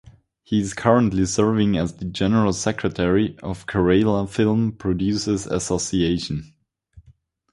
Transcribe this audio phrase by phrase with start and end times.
[0.41, 6.55] He is currently serving as the general secretary of Kerala Film Producers Association.